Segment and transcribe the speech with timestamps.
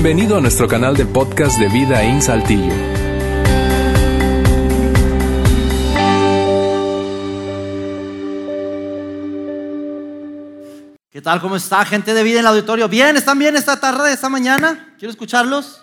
[0.00, 2.72] Bienvenido a nuestro canal de podcast de Vida en Saltillo.
[11.10, 11.40] ¿Qué tal?
[11.40, 12.88] ¿Cómo está gente de vida en el auditorio?
[12.88, 13.16] ¿Bien?
[13.16, 14.94] ¿Están bien esta tarde, esta mañana?
[15.00, 15.82] ¿Quiero escucharlos?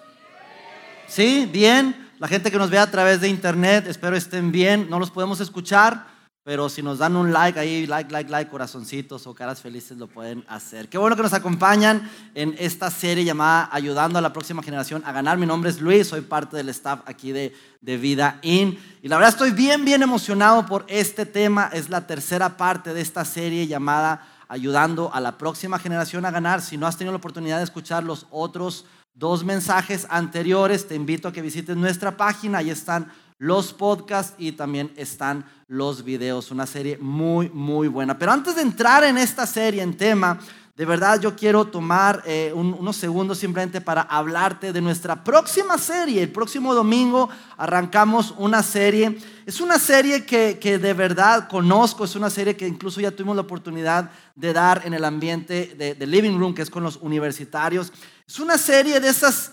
[1.09, 1.49] ¿Sí?
[1.51, 2.09] ¿Bien?
[2.17, 4.89] La gente que nos ve a través de internet, espero estén bien.
[4.89, 6.07] No los podemos escuchar,
[6.45, 10.05] pero si nos dan un like ahí, like, like, like, corazoncitos o caras felices, lo
[10.05, 10.87] pueden hacer.
[10.89, 15.11] Qué bueno que nos acompañan en esta serie llamada Ayudando a la próxima generación a
[15.11, 15.39] ganar.
[15.39, 17.51] Mi nombre es Luis, soy parte del staff aquí de,
[17.81, 18.77] de Vida In.
[19.01, 21.71] Y la verdad estoy bien, bien emocionado por este tema.
[21.73, 26.61] Es la tercera parte de esta serie llamada Ayudando a la próxima generación a ganar.
[26.61, 31.27] Si no has tenido la oportunidad de escuchar los otros dos mensajes anteriores, te invito
[31.27, 32.59] a que visites nuestra página.
[32.59, 36.51] Ahí están los podcasts y también están los videos.
[36.51, 38.17] Una serie muy, muy buena.
[38.17, 40.39] Pero antes de entrar en esta serie, en tema,
[40.75, 46.23] de verdad yo quiero tomar eh, unos segundos simplemente para hablarte de nuestra próxima serie.
[46.23, 49.17] El próximo domingo arrancamos una serie.
[49.45, 53.37] Es una serie que, que de verdad conozco, es una serie que incluso ya tuvimos
[53.37, 56.97] la oportunidad de dar en el ambiente de, de Living Room, que es con los
[56.97, 57.93] universitarios.
[58.27, 59.51] Es una serie de esas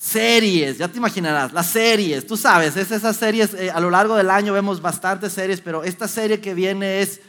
[0.00, 4.16] series, ya te imaginarás, las series, tú sabes, es esas series, eh, a lo largo
[4.16, 7.20] del año vemos bastantes series, pero esta serie que viene es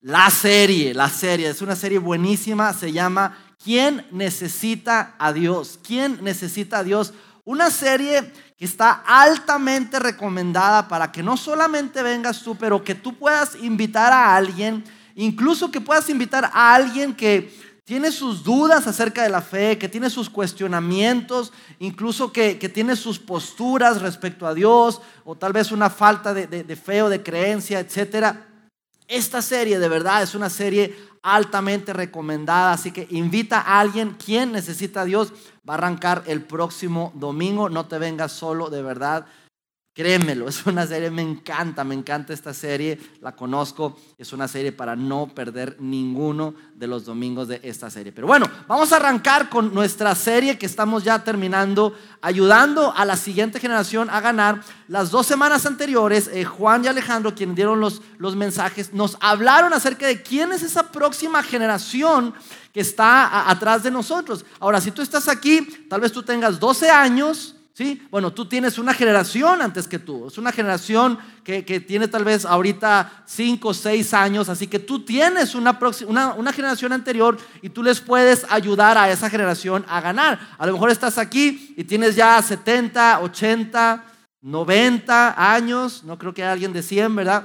[0.00, 5.80] la serie, la serie, es una serie buenísima, se llama ¿Quién necesita a Dios?
[5.84, 7.12] ¿Quién necesita a Dios?
[7.44, 13.18] Una serie que está altamente recomendada para que no solamente vengas tú, pero que tú
[13.18, 14.84] puedas invitar a alguien,
[15.16, 17.52] incluso que puedas invitar a alguien que
[17.84, 23.18] tiene sus dudas acerca de la fe, que tiene sus cuestionamientos, incluso que, tiene sus
[23.18, 27.80] posturas respecto a Dios, o tal vez una falta de, de fe o de creencia,
[27.80, 28.36] etc.
[29.08, 34.52] Esta serie de verdad es una serie altamente recomendada, así que invita a alguien quien
[34.52, 35.32] necesita a Dios.
[35.68, 39.26] Va a arrancar el próximo domingo, no te vengas solo, de verdad.
[39.94, 44.72] Créemelo, es una serie, me encanta, me encanta esta serie, la conozco, es una serie
[44.72, 48.10] para no perder ninguno de los domingos de esta serie.
[48.10, 53.16] Pero bueno, vamos a arrancar con nuestra serie que estamos ya terminando, ayudando a la
[53.16, 54.62] siguiente generación a ganar.
[54.88, 59.74] Las dos semanas anteriores, eh, Juan y Alejandro, quienes dieron los, los mensajes, nos hablaron
[59.74, 62.32] acerca de quién es esa próxima generación
[62.72, 64.46] que está atrás de nosotros.
[64.58, 68.06] Ahora, si tú estás aquí, tal vez tú tengas 12 años ¿Sí?
[68.10, 70.26] Bueno, tú tienes una generación antes que tú.
[70.26, 75.04] Es una generación que, tiene tal vez ahorita 5 o 6 años, así que tú
[75.04, 80.02] tienes una, una, una, generación anterior y tú les puedes ayudar a esa generación a
[80.02, 80.38] ganar.
[80.58, 84.04] A lo mejor estás aquí y tienes ya 70, 80,
[84.42, 87.44] 90 años, no creo que haya alguien de 100, ¿verdad?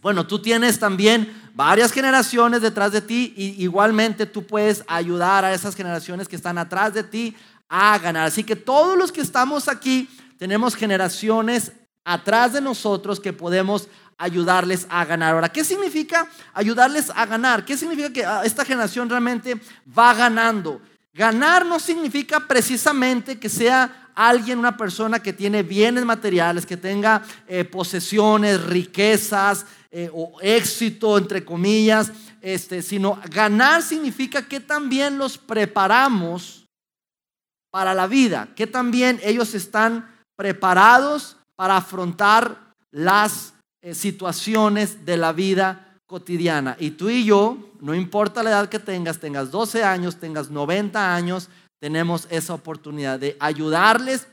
[0.00, 5.52] Bueno, tú tienes también varias generaciones detrás de ti y igualmente tú puedes ayudar a
[5.52, 7.34] esas generaciones que están atrás de ti
[7.68, 8.26] a ganar.
[8.26, 11.72] Así que todos los que estamos aquí tenemos generaciones
[12.04, 13.88] atrás de nosotros que podemos
[14.18, 15.34] ayudarles a ganar.
[15.34, 17.64] Ahora, ¿qué significa ayudarles a ganar?
[17.64, 19.60] ¿Qué significa que ah, esta generación realmente
[19.96, 20.80] va ganando?
[21.12, 27.22] Ganar no significa precisamente que sea alguien, una persona que tiene bienes materiales, que tenga
[27.46, 35.36] eh, posesiones, riquezas eh, o éxito, entre comillas, este, sino ganar significa que también los
[35.36, 36.65] preparamos
[37.76, 45.34] para la vida, que también ellos están preparados para afrontar las eh, situaciones de la
[45.34, 46.78] vida cotidiana.
[46.80, 51.14] Y tú y yo, no importa la edad que tengas, tengas 12 años, tengas 90
[51.14, 54.26] años, tenemos esa oportunidad de ayudarles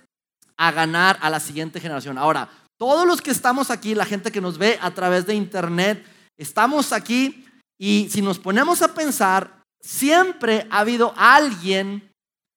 [0.56, 2.18] a ganar a la siguiente generación.
[2.18, 6.02] Ahora, todos los que estamos aquí, la gente que nos ve a través de internet,
[6.38, 7.46] estamos aquí
[7.78, 12.10] y si nos ponemos a pensar, siempre ha habido alguien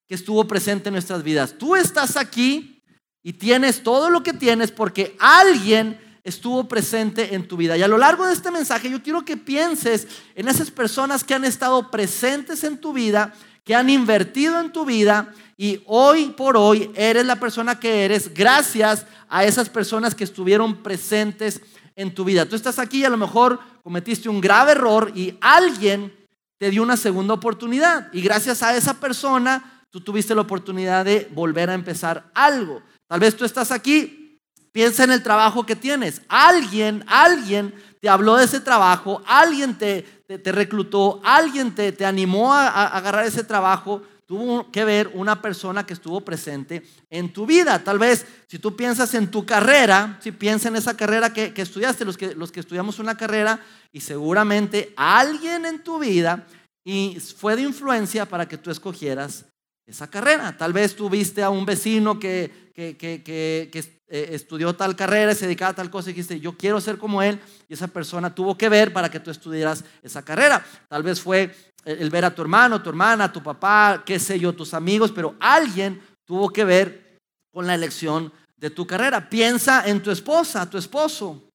[0.08, 1.56] que estuvo presente en nuestras vidas.
[1.58, 2.82] Tú estás aquí
[3.22, 7.76] y tienes todo lo que tienes porque alguien estuvo presente en tu vida.
[7.76, 11.34] Y a lo largo de este mensaje yo quiero que pienses en esas personas que
[11.34, 13.32] han estado presentes en tu vida,
[13.64, 18.32] que han invertido en tu vida y hoy por hoy eres la persona que eres
[18.34, 21.60] gracias a esas personas que estuvieron presentes
[21.94, 22.47] en tu vida.
[22.47, 26.12] Tú estás aquí y a lo mejor cometiste un grave error y alguien
[26.59, 31.27] te dio una segunda oportunidad y gracias a esa persona tú tuviste la oportunidad de
[31.33, 32.83] volver a empezar algo.
[33.09, 34.39] Tal vez tú estás aquí,
[34.71, 36.21] piensa en el trabajo que tienes.
[36.28, 42.53] Alguien, alguien te habló de ese trabajo, alguien te, te, reclutó, alguien te, te animó
[42.53, 47.83] a, agarrar ese trabajo tuvo que ver una persona que estuvo presente en tu vida.
[47.83, 51.63] Tal vez si tú piensas en tu carrera, si piensas en esa carrera que, que,
[51.63, 53.60] estudiaste, los que, los que estudiamos una carrera,
[53.93, 56.47] y seguramente alguien en tu vida
[56.84, 59.47] y fue de influencia para que tú escogieras
[59.86, 60.56] esa carrera.
[60.56, 63.78] Tal vez tuviste a un vecino que, que, que, que
[64.09, 67.22] eh, estudió tal carrera, se dedicaba a tal cosa y dijiste, yo quiero ser como
[67.22, 70.65] él, y esa persona tuvo que ver para que tú estudiaras esa carrera.
[70.88, 71.54] Tal vez fue
[71.84, 75.36] el ver a tu hermano, tu hermana, tu papá, qué sé yo, tus amigos, pero
[75.41, 77.18] alguien tuvo que ver
[77.53, 79.28] con la elección de tu carrera.
[79.28, 81.48] Piensa en tu esposa, tu esposo.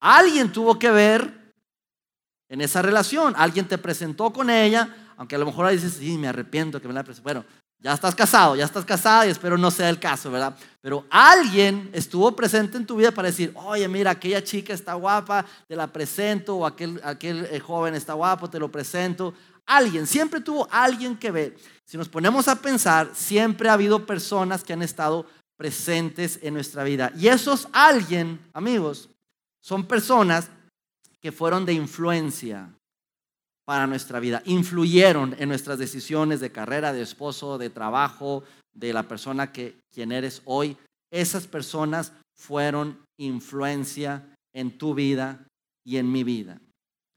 [0.00, 1.52] Alguien tuvo que ver
[2.48, 3.34] en esa relación.
[3.36, 6.94] Alguien te presentó con ella, aunque a lo mejor dices, sí, me arrepiento que me
[6.94, 7.24] la presentó.
[7.24, 7.44] Bueno,
[7.80, 10.56] ya estás casado, ya estás casada y espero no sea el caso, ¿verdad?
[10.80, 15.44] Pero alguien estuvo presente en tu vida para decir, oye, mira, aquella chica está guapa,
[15.66, 19.34] te la presento, o aquel, aquel eh, joven está guapo, te lo presento.
[19.66, 21.56] Alguien, siempre tuvo alguien que ver.
[21.84, 25.26] Si nos ponemos a pensar, siempre ha habido personas que han estado
[25.56, 27.12] presentes en nuestra vida.
[27.16, 29.10] Y esos alguien, amigos,
[29.60, 30.48] son personas
[31.20, 32.72] que fueron de influencia
[33.68, 38.42] para nuestra vida, influyeron en nuestras decisiones de carrera, de esposo, de trabajo,
[38.72, 40.74] de la persona que quien eres hoy.
[41.12, 44.24] Esas personas fueron influencia
[44.54, 45.46] en tu vida
[45.84, 46.58] y en mi vida.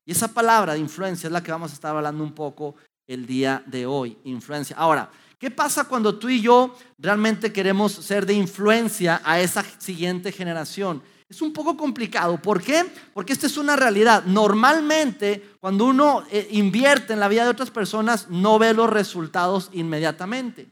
[0.05, 2.75] Y esa palabra de influencia es la que vamos a estar hablando un poco
[3.07, 4.75] el día de hoy, influencia.
[4.75, 5.09] Ahora,
[5.39, 11.01] ¿qué pasa cuando tú y yo realmente queremos ser de influencia a esa siguiente generación?
[11.31, 12.41] Es un poco complicado.
[12.41, 12.85] ¿Por qué?
[13.13, 14.25] Porque esta es una realidad.
[14.25, 19.69] Normalmente, cuando uno eh, invierte en la vida de otras personas, no ve los resultados
[19.71, 20.67] inmediatamente.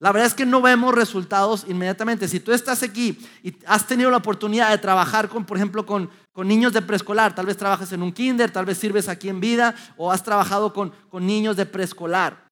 [0.00, 2.26] La verdad es que no vemos resultados inmediatamente.
[2.26, 6.10] Si tú estás aquí y has tenido la oportunidad de trabajar con, por ejemplo, con,
[6.34, 9.76] niños de preescolar, tal vez trabajas en un kinder, tal vez sirves aquí en vida
[9.96, 12.48] o has trabajado con, con niños de preescolar.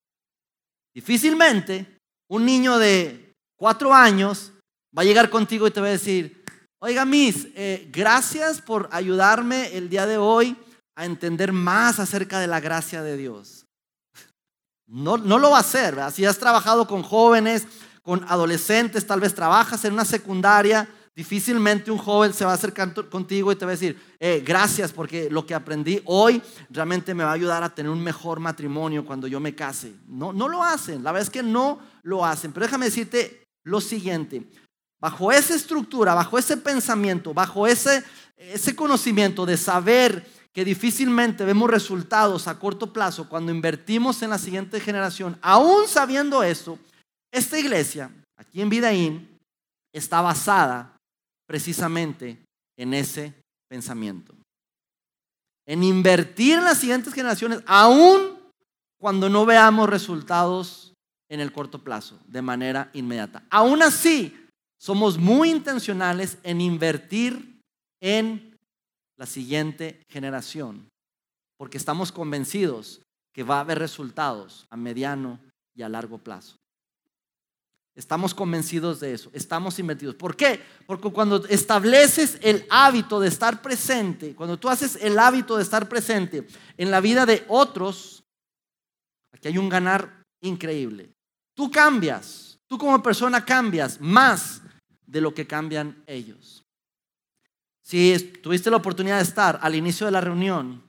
[0.94, 1.99] Difícilmente
[2.29, 4.53] un niño de cuatro años
[4.96, 6.40] va a llegar contigo y te va a decir,
[6.82, 10.56] Oiga, Miss, eh, gracias por ayudarme el día de hoy
[10.97, 13.67] a entender más acerca de la gracia de Dios.
[14.87, 16.15] No, no lo va a hacer, ¿verdad?
[16.15, 17.67] Si has trabajado con jóvenes,
[18.00, 22.94] con adolescentes, tal vez trabajas en una secundaria, difícilmente un joven se va a acercar
[23.11, 26.41] contigo y te va a decir, eh, gracias porque lo que aprendí hoy
[26.71, 29.93] realmente me va a ayudar a tener un mejor matrimonio cuando yo me case.
[30.06, 32.55] No, no lo hacen, la verdad es que no lo hacen.
[32.55, 34.49] Pero déjame decirte lo siguiente,
[35.00, 38.05] Bajo esa estructura, bajo ese pensamiento, bajo ese,
[38.37, 44.38] ese conocimiento de saber que difícilmente vemos resultados a corto plazo cuando invertimos en la
[44.38, 46.79] siguiente generación, aún sabiendo eso,
[47.32, 49.38] esta iglesia, aquí en Vidaín,
[49.93, 50.97] está basada
[51.46, 52.38] precisamente
[52.76, 53.35] en ese
[53.69, 54.35] pensamiento.
[55.67, 58.38] En invertir en las siguientes generaciones, aún
[59.00, 60.93] cuando no veamos resultados
[61.29, 63.44] en el corto plazo, de manera inmediata.
[63.50, 64.37] Aún así,
[64.81, 67.61] somos muy intencionales en invertir
[68.00, 68.59] en
[69.19, 70.88] la siguiente generación,
[71.59, 73.03] porque estamos convencidos
[73.35, 75.38] que va a haber resultados a mediano
[75.75, 76.56] y a largo plazo.
[77.94, 80.15] Estamos convencidos de eso, estamos invertidos.
[80.15, 80.62] ¿Por qué?
[80.87, 85.91] Porque cuando estableces el hábito de estar presente, cuando tú haces el hábito de estar
[85.91, 86.47] presente
[86.79, 88.25] en la vida de otros,
[89.35, 91.12] aquí hay un ganar increíble.
[91.55, 94.62] Tú cambias, tú como persona cambias más
[95.11, 96.65] de lo que cambian ellos.
[97.83, 100.83] Si tuviste la oportunidad de estar al inicio de la reunión,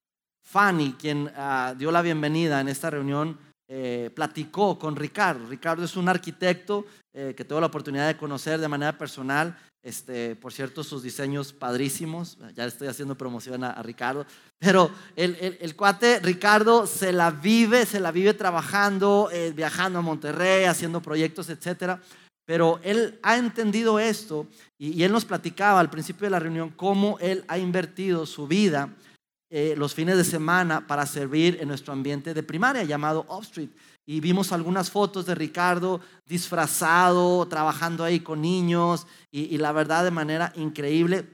[0.46, 5.48] Fanny, quien ah, dio la bienvenida en esta reunión, eh, platicó con Ricardo.
[5.48, 9.58] Ricardo es un arquitecto eh, que tuvo la oportunidad de conocer de manera personal.
[9.84, 12.38] Este, por cierto, sus diseños padrísimos.
[12.54, 14.26] Ya estoy haciendo promoción a, Ricardo.
[14.60, 20.04] Pero el, el, cuate Ricardo se la vive, se la vive trabajando, eh, viajando a
[20.04, 22.00] Monterrey, haciendo proyectos, etcétera.
[22.46, 27.18] Pero él ha entendido esto y, él nos platicaba al principio de la reunión cómo
[27.20, 28.94] él ha invertido su vida
[29.50, 33.70] eh, los fines de semana para servir en nuestro ambiente de primaria llamado Street.
[34.06, 40.04] Y vimos algunas fotos de Ricardo disfrazado, trabajando ahí con niños y, y la verdad
[40.04, 41.28] de manera increíble.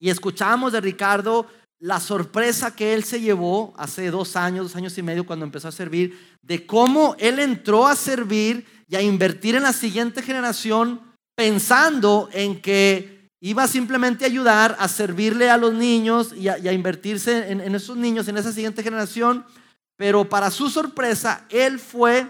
[0.00, 1.46] Y escuchamos de Ricardo
[1.82, 5.66] la sorpresa que él se llevó hace dos años, dos años y medio cuando empezó
[5.66, 11.00] a servir, de cómo él entró a servir y a invertir en la siguiente generación
[11.34, 17.50] pensando en que iba simplemente a ayudar a servirle a los niños y a, invertirse
[17.50, 19.46] en, en esos niños, en esa siguiente generación,
[19.96, 22.26] pero para su sorpresa, él fue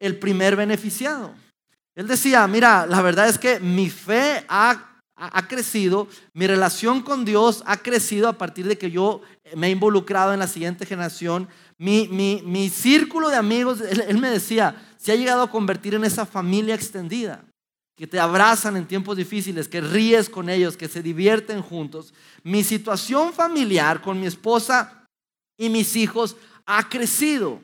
[0.00, 1.32] el primer beneficiado.
[1.94, 7.24] Él decía, mira, la verdad es que mi fe ha, ha, crecido, mi relación con
[7.24, 9.22] Dios ha crecido a partir de que yo
[9.54, 11.48] me he involucrado en la siguiente generación.
[11.80, 16.04] Mi, mi, mi círculo de amigos, él me decía, se ha llegado a convertir en
[16.04, 17.42] esa familia extendida,
[17.96, 22.12] que te abrazan en tiempos difíciles, que ríes con ellos, que se divierten juntos.
[22.42, 25.06] Mi situación familiar con mi esposa
[25.56, 27.62] y mis hijos ha crecido.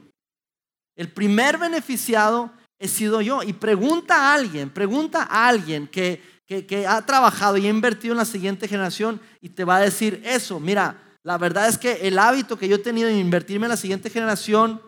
[0.96, 3.42] El primer beneficiado he sido yo.
[3.42, 8.18] Y pregunta a alguien, pregunta a alguien que, que, ha trabajado y ha invertido en
[8.18, 10.58] la siguiente generación y te va a decir eso.
[10.58, 13.76] Mira, la verdad es que el hábito que yo he tenido en invertirme en la
[13.76, 14.80] siguiente generación,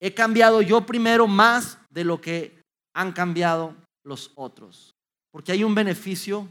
[0.00, 2.60] he cambiado yo primero más de lo que
[2.94, 4.92] han cambiado los otros.
[5.30, 6.48] Porque hay un beneficio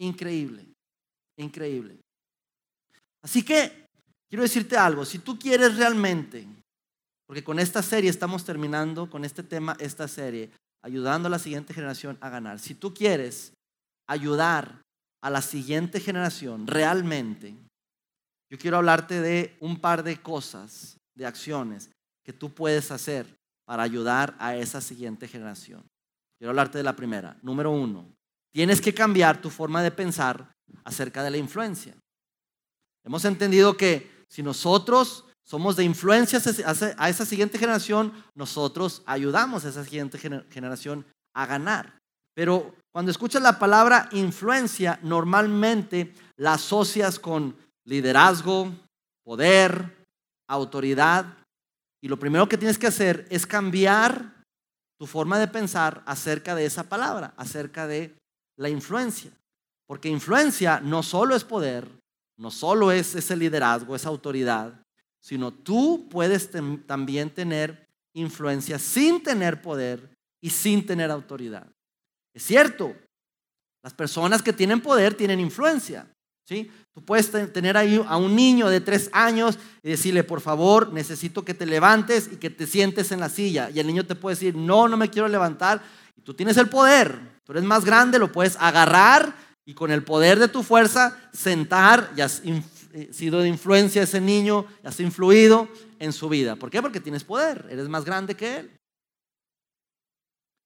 [0.00, 0.64] increíble,
[1.38, 1.98] increíble.
[3.22, 3.86] Así que
[4.28, 6.46] quiero decirte algo, si tú quieres realmente
[7.26, 10.50] porque con esta serie estamos terminando, con este tema, esta serie,
[10.82, 12.60] ayudando a la siguiente generación a ganar.
[12.60, 13.52] Si tú quieres
[14.08, 14.82] ayudar
[15.22, 17.56] a la siguiente generación realmente,
[18.50, 21.90] yo quiero hablarte de un par de cosas, de acciones
[22.24, 23.26] que tú puedes hacer
[23.64, 25.82] para ayudar a esa siguiente generación.
[26.38, 27.36] Quiero hablarte de la primera.
[27.42, 28.14] Número uno,
[28.52, 30.52] tienes que cambiar tu forma de pensar
[30.84, 31.94] acerca de la influencia.
[33.04, 36.40] Hemos entendido que si nosotros somos de influencia
[36.98, 41.98] a esa siguiente generación, nosotros ayudamos a esa siguiente generación a ganar.
[42.34, 48.72] Pero cuando escuchas la palabra influencia, normalmente la asocias con liderazgo,
[49.24, 50.06] poder,
[50.48, 51.38] autoridad.
[52.02, 54.44] Y lo primero que tienes que hacer es cambiar
[54.98, 58.16] tu forma de pensar acerca de esa palabra, acerca de
[58.58, 59.30] la influencia.
[59.86, 61.88] Porque influencia no solo es poder,
[62.38, 64.82] no solo es ese liderazgo, esa autoridad,
[65.22, 66.50] sino tú puedes
[66.86, 71.66] también tener influencia sin tener poder y sin tener autoridad.
[72.34, 72.94] Es cierto,
[73.82, 76.06] las personas que tienen poder tienen influencia.
[76.46, 76.70] ¿Sí?
[76.94, 81.44] Tú puedes tener ahí a un niño de tres años y decirle, por favor, necesito
[81.44, 83.68] que te levantes y que te sientes en la silla.
[83.70, 85.82] Y el niño te puede decir, no, no me quiero levantar.
[86.16, 89.34] Y tú tienes el poder, tú eres más grande, lo puedes agarrar
[89.66, 94.64] y con el poder de tu fuerza sentar y eh, sido de influencia ese niño,
[94.84, 96.56] has influido en su vida.
[96.56, 96.80] ¿Por qué?
[96.80, 98.70] Porque tienes poder, eres más grande que él.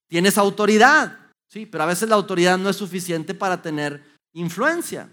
[0.09, 1.19] Tienes autoridad,
[1.49, 5.09] sí, pero a veces la autoridad no es suficiente para tener influencia.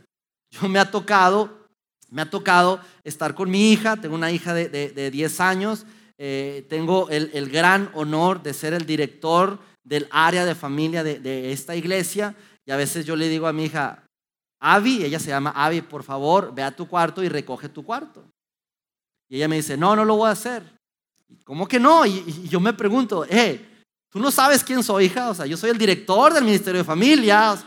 [0.51, 1.67] Yo me ha tocado,
[2.09, 5.85] me ha tocado estar con mi hija, tengo una hija de, 10 años,
[6.17, 11.51] eh, tengo el, gran honor de ser el director del área de familia de, de
[11.51, 12.35] esta iglesia
[12.65, 14.03] y a veces yo le digo a mi hija,
[14.59, 18.25] Avi, ella se llama Avi, por favor, ve a tu cuarto y recoge tu cuarto.
[19.29, 20.63] Y ella me dice, no, no lo voy a hacer.
[21.45, 22.05] ¿Cómo que no?
[22.05, 25.29] Y, yo me pregunto, eh, ¿tú no sabes quién soy, hija?
[25.29, 27.57] O sea, yo soy el director del Ministerio de Familia.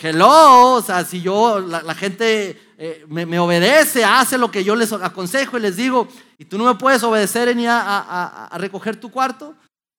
[0.00, 4.92] Hello, o sea, si yo, la, gente eh, me, obedece, hace lo que yo les
[4.92, 6.08] aconsejo y les digo,
[6.38, 9.54] y tú no me puedes obedecer ni a, a recoger tu cuarto.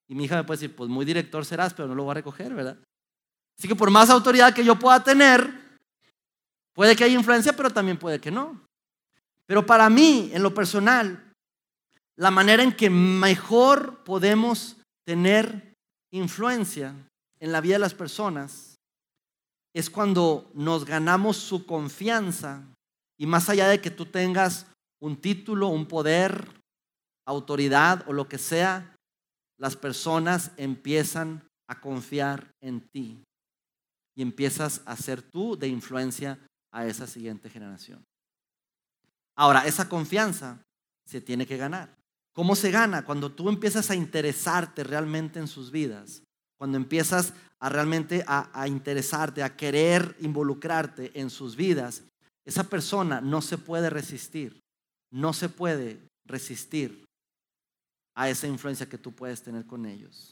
[0.08, 2.16] Y mi hija me puede decir, pues muy director serás, pero no lo voy a
[2.16, 2.78] recoger, ¿verdad?
[3.58, 5.64] Así que por más autoridad que yo pueda tener,
[6.74, 8.60] Puede que haya influencia, pero también puede que no.
[9.46, 11.34] Pero para mí, en lo personal,
[12.16, 15.76] la manera en que mejor podemos tener
[16.12, 16.96] influencia
[17.40, 18.73] en la vida de las personas
[19.74, 22.64] es cuando nos ganamos su confianza
[23.18, 24.68] y más allá de que tú tengas
[25.02, 26.62] un título, un poder,
[27.26, 28.96] autoridad o lo que sea,
[29.58, 33.24] las personas empiezan a confiar en ti
[34.16, 36.40] y empiezas a ser tú de influencia
[36.72, 38.04] a esa siguiente generación.
[39.36, 40.62] Ahora, esa confianza
[41.06, 41.96] se tiene que ganar.
[42.34, 43.06] ¿Cómo se gana?
[43.06, 46.24] Cuando tú empiezas a interesarte realmente en sus vidas,
[46.58, 52.04] cuando empiezas a realmente a, interesarte, a querer involucrarte en sus vidas,
[52.44, 54.60] esa persona no se puede resistir,
[55.14, 57.06] no se puede resistir
[58.18, 60.32] a esa influencia que tú puedes tener con ellos.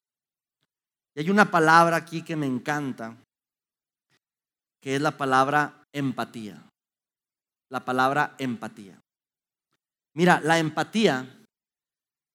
[1.16, 3.16] Y hay una palabra aquí que me encanta,
[4.82, 6.62] que es la palabra empatía.
[7.70, 9.00] La palabra empatía.
[10.16, 11.46] Mira, la empatía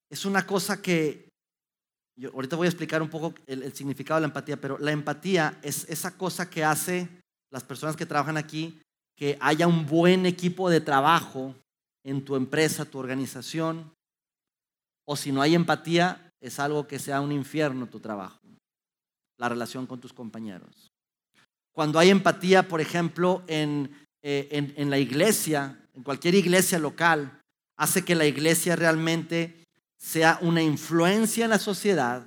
[0.08, 1.25] es una cosa que,
[2.16, 5.58] yo ahorita voy a explicar un poco el, significado de la empatía, pero la empatía
[5.62, 7.08] es esa cosa que hace
[7.50, 8.80] las personas que trabajan aquí,
[9.16, 11.54] que haya un buen equipo de trabajo
[12.04, 13.92] en tu empresa, tu organización,
[15.06, 18.40] o si no hay empatía, es algo que sea un infierno tu trabajo,
[19.38, 20.90] la relación con tus compañeros.
[21.72, 23.88] Cuando hay empatía, por ejemplo, eh,
[24.22, 27.40] en, en, la iglesia, en cualquier iglesia local,
[27.76, 29.65] hace que la iglesia realmente
[29.98, 32.26] sea una influencia en la sociedad,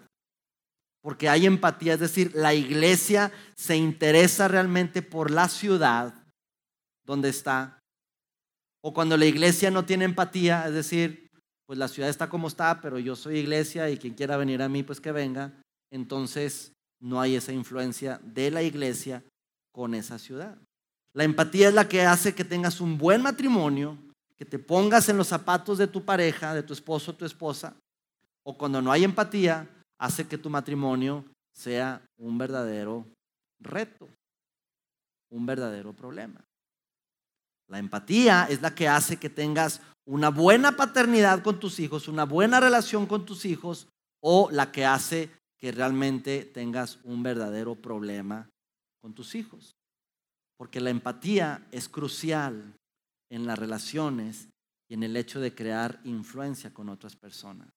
[1.02, 6.14] porque hay empatía, es decir, la iglesia se interesa realmente por la ciudad
[7.06, 7.80] donde está.
[8.82, 11.30] O cuando la iglesia no tiene empatía, es decir,
[11.66, 14.70] pues la ciudad está como está, pero yo soy iglesia y quien quiera venir a
[14.70, 15.54] mí, pues que venga.
[15.92, 19.24] Entonces no hay esa influencia de la iglesia
[19.72, 20.58] con esa ciudad.
[21.14, 23.98] La empatía es la que hace que tengas un buen matrimonio,
[24.40, 27.76] que te pongas en los zapatos de tu pareja, de tu esposo o tu esposa,
[28.46, 29.68] o cuando no hay empatía,
[30.00, 33.06] hace que tu matrimonio sea un verdadero
[33.60, 34.08] reto,
[35.30, 36.42] un verdadero problema.
[37.68, 42.24] La empatía es la que hace que tengas una buena paternidad con tus hijos, una
[42.24, 43.90] buena relación con tus hijos,
[44.22, 48.50] o la que hace que realmente tengas un verdadero problema
[49.02, 49.76] con tus hijos.
[50.58, 52.74] Porque la empatía es crucial
[53.30, 54.50] en las relaciones
[54.90, 57.70] y en el hecho de crear influencia con otras personas.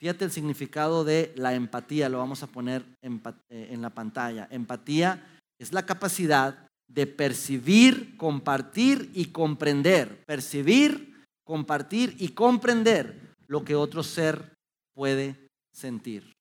[0.00, 3.20] Fíjate el significado de la empatía, lo vamos a poner en,
[3.50, 4.48] eh, la pantalla.
[4.50, 10.24] Empatía es la capacidad de percibir, compartir y comprender.
[10.24, 14.54] Percibir, compartir y comprender lo que otro ser
[14.94, 15.36] puede
[15.70, 16.32] sentir.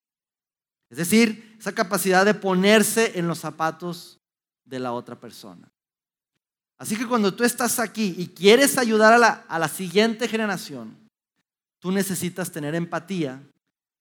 [0.90, 4.20] Es decir, esa capacidad de ponerse en los zapatos
[4.66, 5.70] de la otra persona.
[6.80, 10.96] Así que cuando tú estás aquí y quieres ayudar a la, siguiente generación,
[11.80, 13.44] tú necesitas tener empatía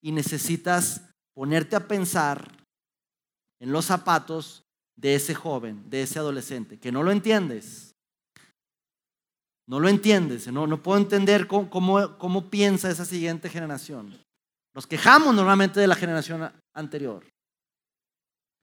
[0.01, 1.03] y necesitas
[1.35, 2.53] ponerte a pensar
[3.59, 4.63] en los zapatos
[4.97, 7.97] de ese joven, de ese adolescente, que no lo entiendes.
[9.67, 14.17] No lo entiendes, no, no puedo entender cómo, cómo, piensa esa siguiente generación.
[14.73, 17.27] Nos quejamos normalmente de la generación anterior.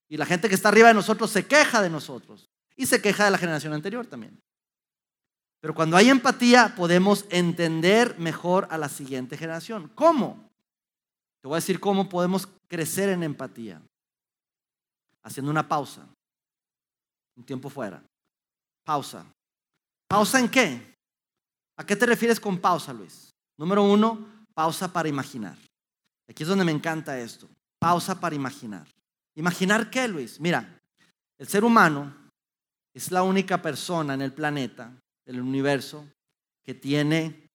[0.09, 2.49] Y la gente que está arriba de nosotros se queja de nosotros.
[2.75, 4.39] Y se queja de la generación anterior también.
[5.61, 9.91] Pero cuando hay empatía podemos entender mejor a la siguiente generación.
[9.95, 10.49] ¿Cómo?
[11.41, 13.81] Te voy a decir cómo podemos crecer en empatía.
[15.23, 16.07] Haciendo una pausa.
[17.35, 18.03] Un tiempo fuera.
[18.83, 19.25] Pausa.
[20.07, 20.95] ¿Pausa en qué?
[21.77, 23.33] ¿A qué te refieres con pausa, Luis?
[23.57, 25.57] Número uno, pausa para imaginar.
[26.29, 27.49] Aquí es donde me encanta esto.
[27.79, 28.87] Pausa para imaginar.
[29.35, 30.39] ¿Imaginar qué, Luis?
[30.39, 30.79] Mira,
[31.37, 32.24] el ser humano
[32.95, 34.91] es la única persona en el planeta,
[35.25, 36.07] el universo,
[36.63, 37.49] que tiene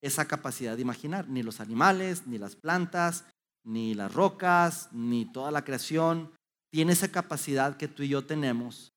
[0.00, 1.28] esa capacidad de imaginar.
[1.28, 3.24] Ni los animales, ni las plantas,
[3.64, 6.30] ni las rocas, ni toda la creación
[6.70, 8.92] tiene esa capacidad que tú y yo tenemos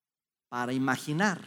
[0.49, 1.41] para imaginar.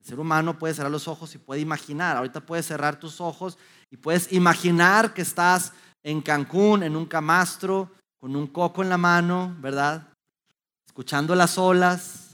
[0.00, 2.16] El ser humano puede cerrar los ojos y puede imaginar.
[2.16, 3.58] Ahorita puedes cerrar tus ojos
[3.90, 8.98] y puedes imaginar que estás en Cancún, en un camastro, con un coco en la
[8.98, 10.08] mano, ¿verdad?
[10.86, 12.27] Escuchando las olas.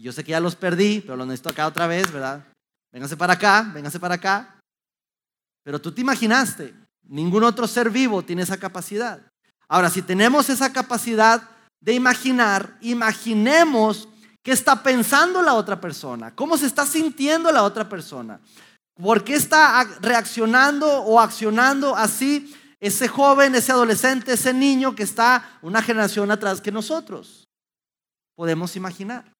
[0.00, 2.42] Yo sé que ya los perdí, pero los necesito acá otra vez, ¿verdad?
[2.92, 4.58] Véngase para acá, véngase para acá.
[5.62, 9.20] Pero tú te imaginaste, ningún otro ser vivo tiene esa capacidad.
[9.68, 11.42] Ahora, si tenemos esa capacidad
[11.80, 14.08] de imaginar, imaginemos
[14.42, 18.40] qué está pensando la otra persona, cómo se está sintiendo la otra persona,
[18.94, 25.58] por qué está reaccionando o accionando así ese joven, ese adolescente, ese niño que está
[25.62, 27.46] una generación atrás que nosotros.
[28.34, 29.30] Podemos imaginar.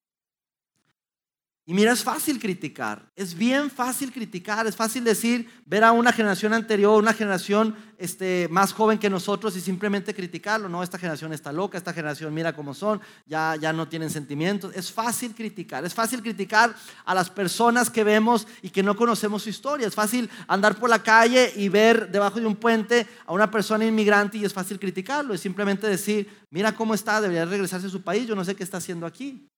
[1.71, 6.13] Y mira, es fácil criticar, es bien fácil criticar, es fácil decir, ver a una
[6.13, 10.69] generación anterior, una generación este, más joven que nosotros y simplemente criticarlo.
[10.69, 14.75] No, esta generación está loca, esta generación mira cómo son, ya, ya no tienen sentimientos.
[14.75, 19.45] Es fácil criticar, es fácil criticar a las personas que vemos y que no conocemos
[19.45, 19.87] su historia.
[19.87, 23.87] Es fácil andar por la calle y ver debajo de un puente a una persona
[23.87, 25.35] inmigrante y es fácil criticarlo.
[25.35, 28.65] Es simplemente decir, mira cómo está, debería regresarse a su país, yo no sé qué
[28.65, 29.49] está haciendo aquí.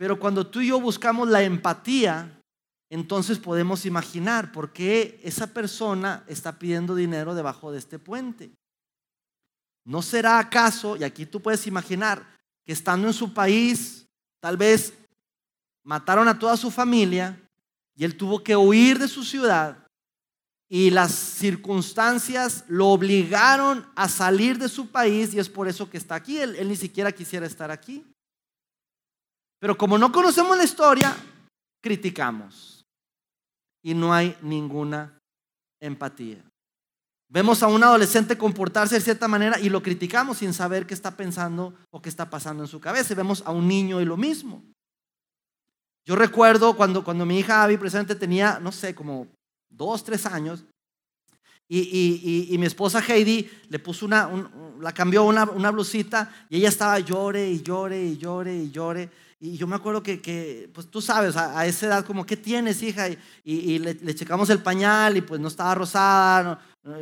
[0.00, 2.42] Pero cuando tú y yo buscamos la empatía,
[2.88, 8.50] entonces podemos imaginar por qué esa persona está pidiendo dinero debajo de este puente.
[9.84, 12.24] ¿No será acaso, y aquí tú puedes imaginar,
[12.64, 14.06] que estando en su país,
[14.40, 14.94] tal vez
[15.84, 17.38] mataron a toda su familia
[17.94, 19.86] y él tuvo que huir de su ciudad
[20.66, 25.98] y las circunstancias lo obligaron a salir de su país y es por eso que
[25.98, 26.38] está aquí.
[26.38, 28.02] Él, ni siquiera quisiera estar aquí.
[29.60, 31.14] Pero como no conocemos la historia,
[31.82, 32.84] criticamos.
[33.82, 35.18] Y no hay ninguna
[35.80, 36.42] empatía.
[37.28, 41.16] Vemos a un adolescente comportarse de cierta manera y lo criticamos sin saber qué está
[41.16, 43.12] pensando o qué está pasando en su cabeza.
[43.12, 44.64] Y vemos a un niño y lo mismo.
[46.04, 49.28] Yo recuerdo cuando, cuando mi hija Abby precisamente tenía, no sé, como
[49.68, 50.64] dos, tres años,
[51.72, 54.28] y, mi esposa Heidi le puso una,
[54.80, 59.08] la cambió una, una blusita y ella estaba llore y llore y llore y llore.
[59.42, 63.08] Y yo me acuerdo que, pues tú sabes, a, esa edad como, ¿qué tienes, hija?
[63.42, 66.60] Y, le, checamos el pañal y pues no estaba rosada,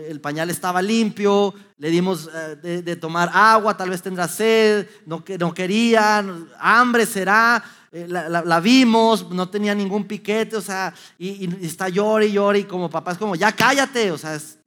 [0.08, 2.30] el pañal estaba limpio, le dimos
[2.62, 6.24] eh, de, tomar agua, tal vez tendrá sed, no, no quería,
[6.60, 12.38] hambre será, eh, la, vimos, no tenía ningún piquete, o sea, y, está llore y
[12.60, 14.60] y como papá es como, ya cállate, o sea, es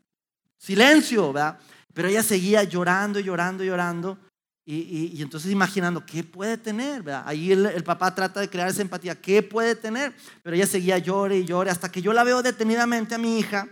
[0.57, 1.57] silencio, ¿verdad?
[1.93, 4.17] Pero ella seguía llorando, llorando, llorando.
[4.63, 7.03] Y, entonces imaginando, ¿qué puede tener?
[7.25, 10.15] Ahí el, papá trata de crear esa empatía, ¿qué puede tener?
[10.43, 13.67] Pero ella seguía llore y llore hasta que yo la veo detenidamente a mi hija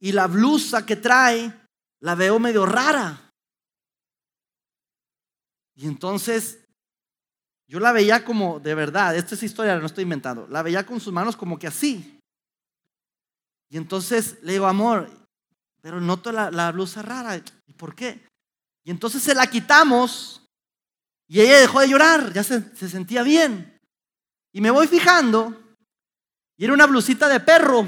[0.00, 1.52] y la blusa que trae
[2.00, 3.30] la veo medio rara.
[5.74, 6.58] Y entonces
[7.68, 10.98] yo la veía como, de verdad, esta es historia, no estoy inventando, la veía con
[10.98, 12.18] sus manos como que así.
[13.68, 15.08] Y entonces le digo, amor,
[15.82, 17.36] pero noto la, la blusa rara.
[17.36, 18.29] ¿Y por qué?
[18.84, 20.42] Y entonces se la quitamos
[21.28, 23.78] y ella dejó de llorar, ya se, se sentía bien.
[24.52, 25.56] Y me voy fijando
[26.56, 27.86] y era una blusita de perro.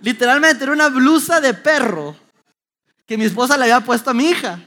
[0.00, 2.16] Literalmente era una blusa de perro
[3.06, 4.60] que mi esposa le había puesto a mi hija.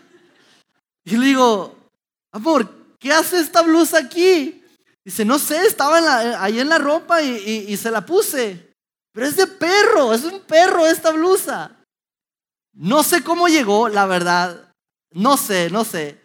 [1.03, 1.77] Y le digo,
[2.31, 4.63] amor, ¿qué hace esta blusa aquí?
[5.03, 8.73] Dice, no sé, estaba ahí en la ropa y se la puse.
[9.15, 11.71] Pero es de perro, es un perro esta blusa.
[12.75, 14.71] No sé cómo llegó, la verdad.
[15.11, 16.21] No sé, no sé.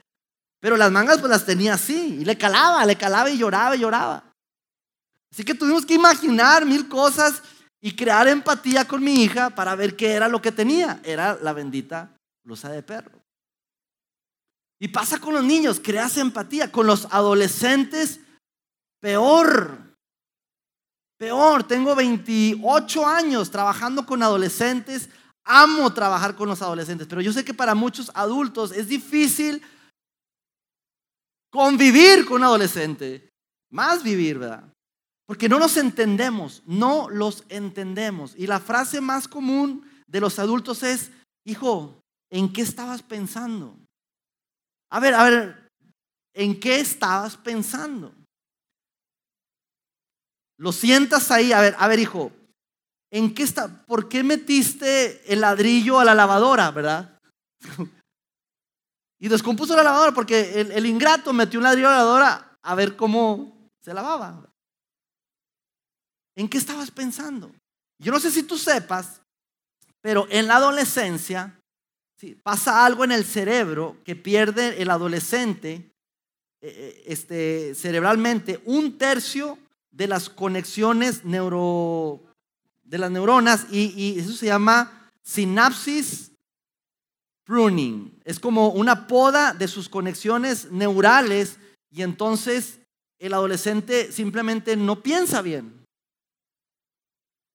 [0.60, 2.18] Pero las mangas pues las tenía así.
[2.20, 4.24] Y le calaba, le calaba y lloraba y lloraba.
[5.32, 7.40] Así que tuvimos que imaginar mil cosas
[7.80, 11.00] y crear empatía con mi hija para ver qué era lo que tenía.
[11.04, 13.20] Era la bendita blusa de perro.
[14.80, 16.72] Y pasa con los niños, creas empatía.
[16.72, 18.18] Con los adolescentes,
[18.98, 19.78] peor.
[21.16, 25.10] Peor, tengo 28 años trabajando con adolescentes.
[25.52, 29.60] Amo trabajar con los adolescentes, pero yo sé que para muchos adultos es difícil
[31.50, 33.28] convivir con un adolescente.
[33.72, 34.72] Más vivir, ¿verdad?
[35.26, 38.34] Porque no los entendemos, no los entendemos.
[38.36, 41.10] Y la frase más común de los adultos es,
[41.44, 43.76] hijo, ¿en qué estabas pensando?
[44.88, 45.68] A ver, a ver,
[46.32, 48.14] ¿en qué estabas pensando?
[50.58, 52.30] Lo sientas ahí, a ver, a ver, hijo,
[53.11, 53.85] ¿en qué está?
[53.87, 57.20] ¿Por qué metiste el ladrillo a la lavadora, verdad?
[59.20, 62.96] y descompuso la lavadora porque el, ingrato metió un ladrillo a la lavadora a ver
[62.96, 64.51] cómo se lavaba.
[66.37, 67.53] ¿En qué estabas pensando?
[67.99, 69.20] Yo no sé si tú sepas,
[70.01, 71.61] pero en la adolescencia
[72.42, 75.90] pasa algo en el cerebro que pierde el adolescente
[76.62, 79.59] eh, eh, este, cerebralmente un tercio
[79.90, 82.23] de las conexiones neuro,
[82.90, 86.33] de las neuronas y, eso se llama sinapsis
[87.44, 88.20] pruning.
[88.24, 91.57] Es como una poda de sus conexiones neurales
[91.88, 92.81] y entonces
[93.20, 95.87] el adolescente simplemente no piensa bien.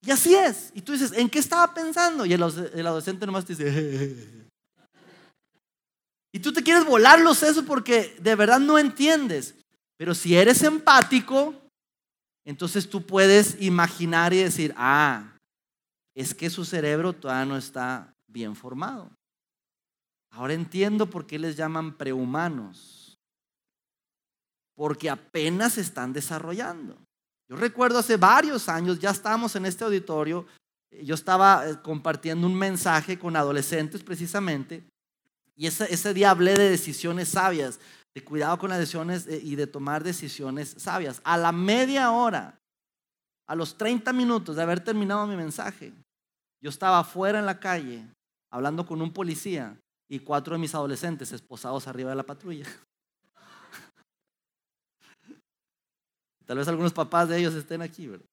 [0.05, 0.71] Y así es.
[0.73, 2.25] Y tú dices, ¿en qué estaba pensando?
[2.25, 4.47] Y el, adolescente nomás te dice,
[6.31, 9.55] y tú te quieres volar los sesos porque de verdad no entiendes.
[9.97, 11.64] Pero si eres empático,
[12.45, 15.35] entonces tú puedes imaginar y decir, ah,
[16.13, 19.11] es que su cerebro todavía no está bien formado.
[20.29, 23.17] Ahora entiendo por qué les llaman prehumanos.
[24.75, 26.97] Porque apenas se están desarrollando.
[27.49, 30.45] Yo recuerdo hace varios años, ya estábamos en este auditorio,
[31.03, 34.83] yo estaba eh, compartiendo un mensaje con adolescentes precisamente,
[35.55, 37.79] y ese, ese día hablé de decisiones sabias,
[38.15, 41.21] de cuidado con las decisiones eh, y de tomar decisiones sabias.
[41.25, 42.57] A la media hora,
[43.47, 45.93] a los 30 minutos de haber terminado mi mensaje,
[46.63, 48.07] yo estaba afuera en la calle
[48.51, 49.77] hablando con un policía
[50.09, 52.65] y cuatro de mis adolescentes esposados arriba de la patrulla.
[56.45, 58.25] Tal vez algunos papás de ellos estén aquí, ¿verdad?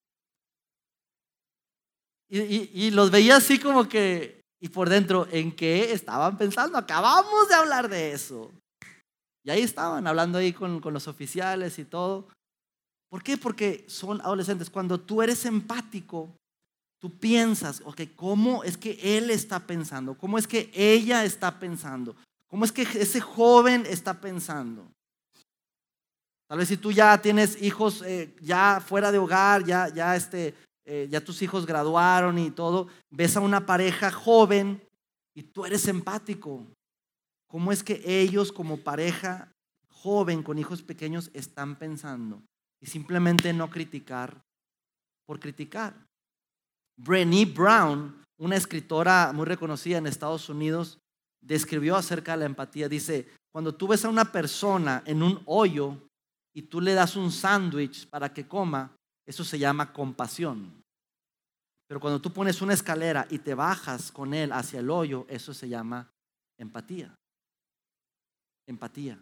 [2.29, 6.79] Y, los veía así como que, y por dentro, ¿en qué estaban pensando?
[6.79, 8.51] Acabamos de hablar de eso.
[9.43, 12.27] Y ahí estaban, hablando ahí con, con los oficiales y todo.
[13.09, 13.37] ¿Por qué?
[13.37, 14.69] Porque son adolescentes.
[14.69, 16.35] Cuando tú eres empático,
[16.99, 20.17] tú piensas, ok, ¿cómo es que él está pensando?
[20.17, 22.15] ¿Cómo es que ella está pensando?
[22.47, 24.87] ¿Cómo es que ese joven está pensando?
[26.47, 30.53] Tal vez si tú ya tienes hijos eh, ya fuera de hogar, ya, ya, este,
[30.85, 34.81] eh, ya tus hijos graduaron y todo, ves a una pareja joven
[35.35, 36.65] y tú eres empático.
[37.53, 39.53] ¿Cómo es que ellos como pareja
[39.87, 42.41] joven con hijos pequeños están pensando?
[42.81, 44.41] Y simplemente no criticar
[45.27, 45.93] por criticar.
[46.97, 50.97] Brené Brown, una escritora muy reconocida en Estados Unidos,
[51.43, 52.89] describió acerca de la empatía.
[52.89, 55.99] Dice, cuando tú ves a una persona en un hoyo,
[56.55, 58.95] y tú le das un sándwich para que coma,
[59.27, 60.81] eso se llama compasión.
[61.87, 65.53] Pero cuando tú pones una escalera y te bajas con él hacia el hoyo, eso
[65.53, 66.09] se llama
[66.57, 67.13] empatía.
[68.67, 69.19] Empatía.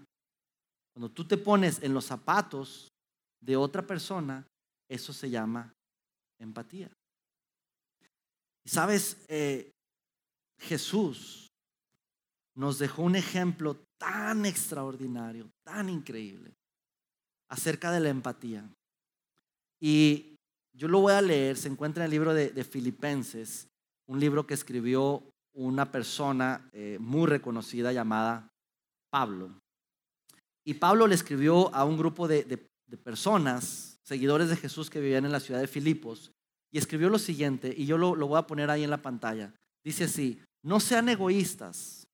[0.94, 2.92] Cuando tú te pones en los zapatos
[3.42, 4.46] de otra persona,
[4.90, 5.74] eso se llama
[6.40, 6.92] empatía.
[8.64, 9.72] Y sabes, eh,
[10.60, 11.48] Jesús
[12.56, 16.54] nos dejó un ejemplo tan extraordinario, tan increíble
[17.50, 18.70] acerca de la empatía.
[19.80, 20.36] Y
[20.74, 23.68] yo lo voy a leer, se encuentra en el libro de, Filipenses,
[24.08, 25.24] un libro que escribió
[25.54, 28.51] una persona eh, muy reconocida llamada
[29.12, 29.52] Pablo.
[30.66, 32.68] Y Pablo le escribió a un grupo de,
[33.04, 36.32] personas, seguidores de Jesús que vivían en la ciudad de Filipos,
[36.74, 39.54] y escribió lo siguiente, y yo lo, lo voy a poner ahí en la pantalla.
[39.84, 42.08] Dice así, no sean egoístas,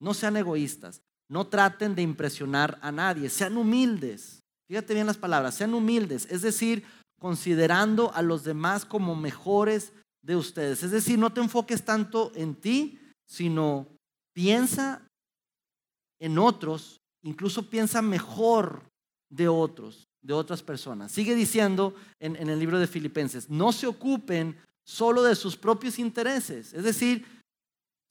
[0.00, 4.40] no sean egoístas, no traten de impresionar a nadie, sean humildes.
[4.68, 6.84] Fíjate bien las palabras, sean humildes, es decir,
[7.20, 10.82] considerando a los demás como mejores de ustedes.
[10.82, 13.86] Es decir, no te enfoques tanto en ti, sino
[14.34, 15.06] piensa
[16.20, 18.82] en otros, incluso piensa mejor
[19.30, 21.12] de otros, de otras personas.
[21.12, 26.72] Sigue diciendo en, el libro de Filipenses, no se ocupen solo de sus propios intereses.
[26.72, 27.26] Es decir,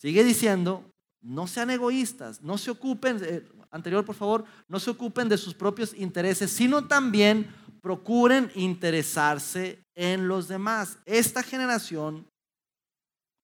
[0.02, 0.84] sigue diciendo,
[1.22, 5.54] no sean egoístas, no se ocupen, eh, anterior por favor, no se ocupen de sus
[5.54, 7.48] propios intereses, sino también
[7.82, 11.00] procuren interesarse en los demás.
[11.06, 12.28] Esta generación,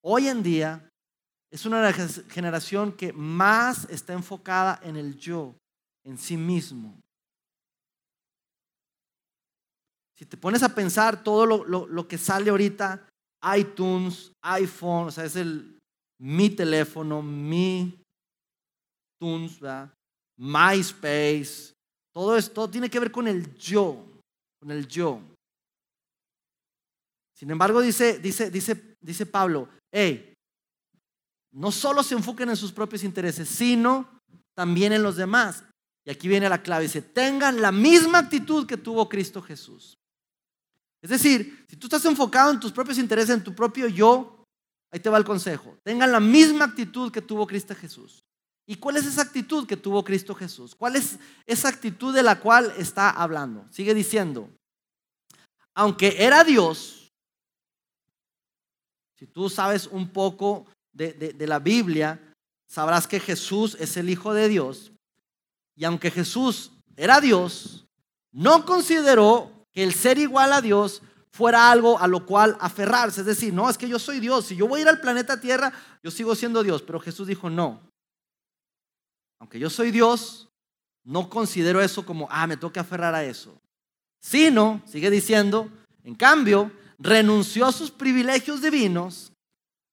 [0.02, 0.89] hoy en día,
[1.52, 5.56] es una generación que más está enfocada en el yo,
[6.06, 7.00] en sí mismo.
[10.18, 13.08] Si te pones a pensar todo lo, que sale ahorita,
[13.58, 15.80] iTunes, iPhone, o sea, es el,
[16.20, 18.00] mi teléfono, mi
[19.20, 19.60] Tunes,
[20.38, 21.74] MySpace,
[22.14, 24.06] todo esto tiene que ver con el yo,
[24.60, 25.22] con el yo.
[27.34, 30.34] Sin embargo, dice, dice, dice, dice Pablo, hey,
[31.52, 34.08] no solo se enfoquen en sus propios intereses, sino
[34.56, 35.64] también en los demás.
[36.06, 39.98] Y aquí viene la clave, dice, tengan la misma actitud que tuvo Cristo Jesús.
[41.02, 44.44] Es decir, si tú estás enfocado en tus propios intereses, en tu propio yo,
[44.92, 45.78] ahí te va el consejo.
[45.84, 48.24] Tengan la misma actitud que tuvo Cristo Jesús.
[48.68, 50.76] ¿Y cuál es esa actitud que tuvo Cristo Jesús?
[50.76, 53.66] ¿Cuál es esa actitud de la cual está hablando?
[53.72, 54.50] Sigue diciendo,
[55.74, 57.12] aunque era Dios,
[59.18, 62.20] si tú sabes un poco de, de la Biblia,
[62.68, 64.92] sabrás que Jesús es el Hijo de Dios.
[65.76, 67.88] Y aunque Jesús era Dios,
[68.32, 73.22] no consideró que el ser igual a Dios fuera algo a lo cual aferrarse.
[73.22, 74.46] Es decir, no, es que yo soy Dios.
[74.46, 75.72] Si yo voy a ir al planeta Tierra,
[76.04, 76.82] yo sigo siendo Dios.
[76.82, 77.82] Pero Jesús dijo, no.
[79.40, 80.50] Aunque yo soy Dios,
[81.06, 83.58] no considero eso como, ah, me toca aferrar a eso.
[84.22, 85.70] Sino, sigue diciendo,
[86.04, 89.32] en cambio, renunció a sus privilegios divinos,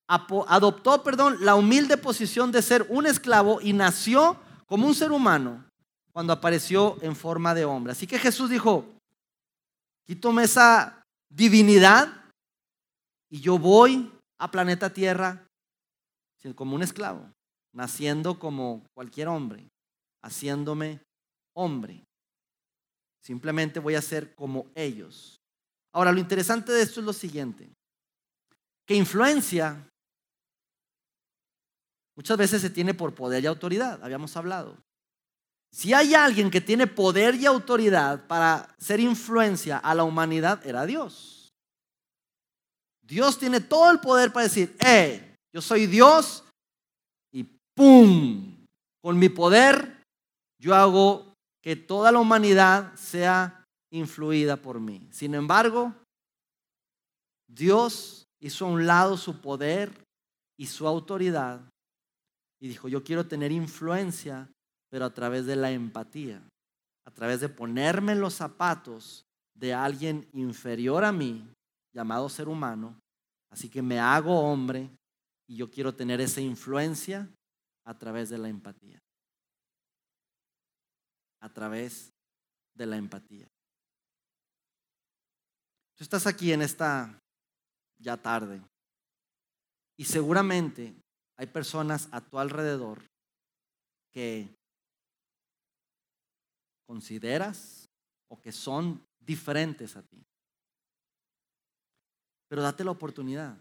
[0.07, 5.64] adoptó, perdón, la humilde posición de ser un esclavo y nació como un ser humano
[6.12, 7.92] cuando apareció en forma de hombre.
[7.92, 8.85] Así que Jesús dijo,
[10.07, 12.31] Quítome esa divinidad
[13.29, 15.47] y yo voy a planeta Tierra
[16.55, 17.29] como un esclavo,
[17.73, 19.69] naciendo como cualquier hombre,
[20.23, 21.01] haciéndome
[21.55, 22.05] hombre.
[23.21, 25.40] Simplemente voy a ser como ellos.
[25.92, 27.69] Ahora, lo interesante de esto es lo siguiente,
[28.87, 29.88] que influencia
[32.17, 34.77] muchas veces se tiene por poder y autoridad, habíamos hablado.
[35.71, 40.87] Si hay alguien que tiene poder y autoridad para ser influencia a la humanidad, era
[40.87, 41.53] Dios.
[43.03, 46.45] Dios tiene todo el poder para decir, hey, yo soy Dios
[47.31, 48.67] y ¡pum!
[49.03, 50.03] Con mi poder
[50.59, 55.07] yo hago que toda la humanidad sea influida por mí.
[55.13, 55.95] Sin embargo,
[57.47, 59.93] Dios hizo a un lado su poder
[60.59, 61.61] y su autoridad
[62.61, 64.49] y dijo, yo quiero tener influencia
[64.88, 66.42] pero a través de la empatía,
[67.05, 71.47] a través de ponerme los zapatos de alguien inferior a mí,
[71.92, 72.99] llamado ser humano,
[73.51, 74.90] así que me hago hombre
[75.49, 77.29] y yo quiero tener esa influencia
[77.85, 78.99] a través de la empatía.
[81.40, 82.12] A través
[82.75, 83.47] de la empatía.
[85.97, 87.19] Tú estás aquí en esta
[87.99, 88.61] ya tarde
[89.97, 90.95] y seguramente
[91.37, 93.03] hay personas a tu alrededor
[94.12, 94.55] que
[96.87, 97.88] consideras
[98.29, 100.25] o que son diferentes a ti.
[102.49, 103.61] Pero date la oportunidad.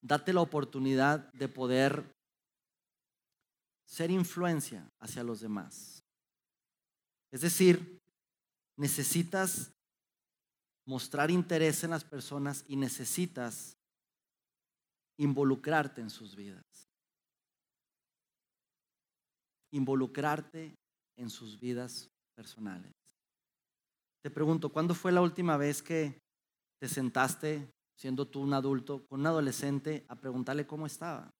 [0.00, 2.14] Date la oportunidad de poder
[3.84, 6.02] ser influencia hacia los demás.
[7.32, 8.00] Es decir,
[8.76, 9.72] necesitas
[10.86, 13.75] mostrar interés en las personas y necesitas
[15.18, 16.62] involucrarte en sus vidas.
[19.72, 20.74] Involucrarte
[21.16, 22.92] en sus vidas personales.
[24.22, 26.18] Te pregunto, ¿cuándo fue la última vez que
[26.80, 31.30] te sentaste, siendo tú un adulto, con un adolescente a preguntarle cómo estaba?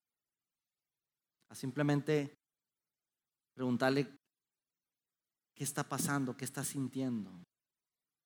[1.49, 2.33] A simplemente
[3.55, 4.07] preguntarle
[5.55, 7.31] qué está pasando, qué está sintiendo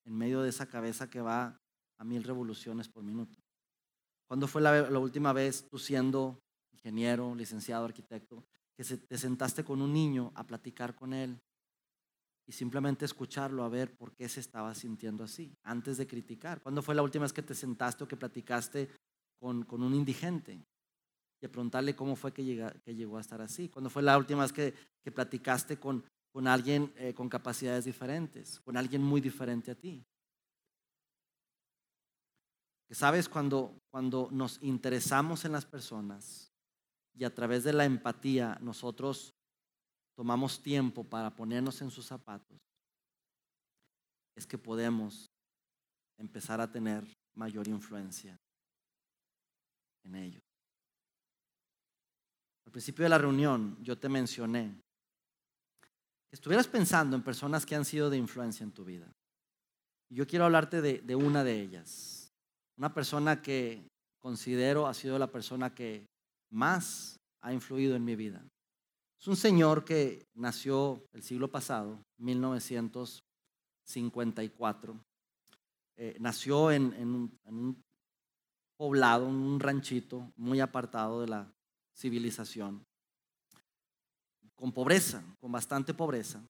[0.04, 1.56] en medio de esa cabeza que va
[1.98, 3.41] a mil revoluciones por minuto.
[4.32, 6.40] ¿Cuándo fue la, última vez tú siendo
[6.72, 11.38] ingeniero, licenciado, arquitecto, que se- te sentaste con un niño a platicar con él
[12.48, 16.62] y simplemente escucharlo a ver por qué se estaba sintiendo así, antes de criticar?
[16.62, 18.88] ¿Cuándo fue la última vez que te sentaste o que platicaste
[19.38, 20.64] con, con un indigente
[21.42, 23.68] y a preguntarle cómo fue que, llega- que llegó a estar así?
[23.68, 24.72] ¿Cuándo fue la última vez que,
[25.04, 30.06] que platicaste con, con alguien eh, con capacidades diferentes, con alguien muy diferente a ti?
[32.92, 36.52] Que sabes, cuando, cuando nos interesamos en las personas
[37.14, 39.32] y a través de la empatía nosotros
[40.14, 42.58] tomamos tiempo para ponernos en sus zapatos,
[44.36, 45.30] es que podemos
[46.18, 48.38] empezar a tener mayor influencia
[50.04, 50.42] en ellos.
[52.66, 54.78] Al principio de la reunión yo te mencioné
[56.28, 59.10] que estuvieras pensando en personas que han sido de influencia en tu vida.
[60.10, 62.11] Y yo quiero hablarte de, de una de ellas.
[62.82, 63.86] Una persona que
[64.18, 66.04] considero ha sido la persona que
[66.50, 68.44] más ha influido en mi vida.
[69.20, 75.00] Es un señor que nació el siglo pasado, 1954.
[75.96, 77.38] Eh, nació en, en un,
[78.76, 81.48] poblado, en un ranchito muy apartado de la
[81.96, 82.84] civilización,
[84.56, 86.44] con pobreza, con bastante pobreza.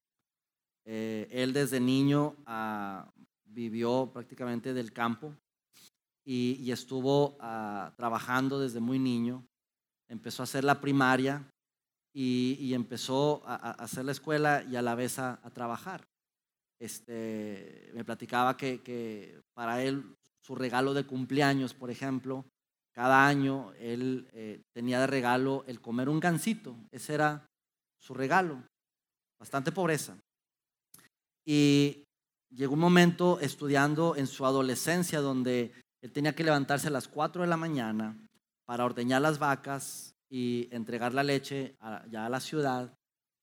[0.87, 3.13] Eh, él desde niño ah,
[3.45, 5.37] vivió prácticamente del campo
[6.25, 9.45] y, estuvo ah, trabajando desde muy niño.
[10.09, 11.49] Empezó a hacer la primaria
[12.15, 16.05] y, empezó a, hacer la escuela y a la vez a, trabajar.
[16.81, 22.45] Este, me platicaba que, que para él su regalo de cumpleaños, por ejemplo,
[22.93, 26.77] cada año él eh, tenía de regalo el comer un gansito.
[26.91, 27.47] Ese era
[27.99, 28.63] su regalo.
[29.39, 30.17] Bastante pobreza.
[31.47, 32.05] Y
[32.51, 37.43] llegó un momento estudiando en su adolescencia donde él tenía que levantarse a las 4
[37.43, 38.17] de la mañana
[38.67, 41.77] para ordeñar las vacas y entregar la leche
[42.11, 42.93] ya a la ciudad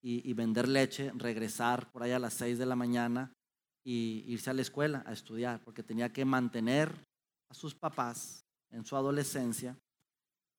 [0.01, 3.33] y, vender leche, regresar por ahí a las 6 de la mañana
[3.83, 6.93] y irse a la escuela a estudiar, porque tenía que mantener
[7.49, 9.77] a sus papás en su adolescencia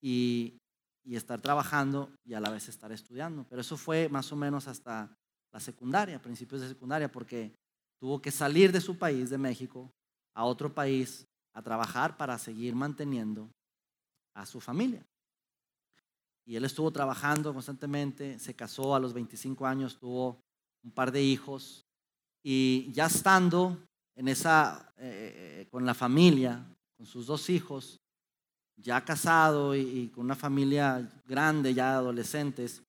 [0.02, 0.58] y
[1.04, 3.44] estar trabajando y a la vez estar estudiando.
[3.48, 5.14] Pero eso fue más o menos hasta
[5.52, 7.52] la secundaria, principios de secundaria, porque
[7.98, 9.90] tuvo que salir de su país, de México,
[10.34, 13.50] a otro país a trabajar para seguir manteniendo
[14.34, 15.04] a su familia.
[16.46, 20.40] Y él estuvo trabajando constantemente, se casó a los 25 años, tuvo
[20.82, 21.84] un par de hijos
[22.42, 23.78] y ya estando
[24.16, 26.64] en esa, eh, con la familia,
[26.96, 28.00] con sus dos hijos,
[28.76, 32.82] ya casado y, con una familia grande, ya adolescentes,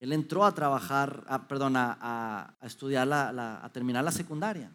[0.00, 4.72] él entró a trabajar, a, perdón, a, estudiar, la- a terminar la secundaria,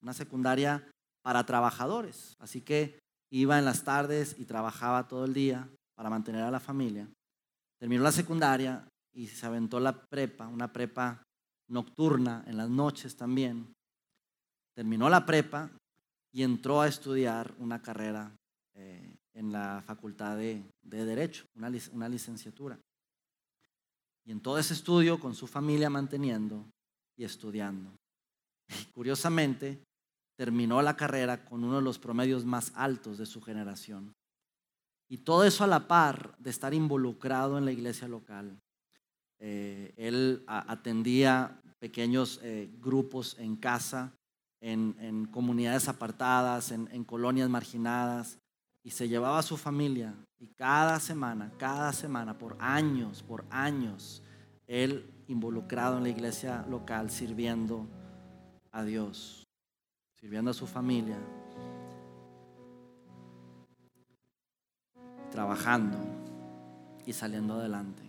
[0.00, 0.88] una secundaria
[1.28, 2.34] para trabajadores.
[2.38, 2.98] Así que
[3.30, 7.06] iba en las tardes y trabajaba todo el día para mantener a la familia.
[7.78, 11.22] Terminó la secundaria y se aventó la prepa, una prepa
[11.68, 13.74] nocturna en las noches también.
[14.74, 15.70] Terminó la prepa
[16.32, 18.34] y entró a estudiar una carrera
[18.74, 22.78] eh, en la facultad de, de Derecho, una, una licenciatura.
[24.24, 26.64] Y en todo ese estudio, con su familia manteniendo
[27.18, 27.90] y estudiando.
[28.80, 29.82] Y curiosamente,
[30.38, 34.14] terminó la carrera con uno de los promedios más altos de su generación.
[35.10, 38.60] Y todo eso a la par de estar involucrado en la iglesia local.
[39.40, 44.12] Eh, él atendía pequeños eh, grupos en casa,
[44.60, 48.38] en, comunidades apartadas, en colonias marginadas,
[48.84, 50.14] y se llevaba a su familia.
[50.38, 54.22] Y cada semana, cada semana, por años, por años,
[54.68, 57.88] él involucrado en la iglesia local, sirviendo
[58.70, 59.47] a Dios,
[60.20, 61.18] sirviendo a su familia,
[65.30, 65.98] trabajando
[67.06, 68.02] y saliendo adelante.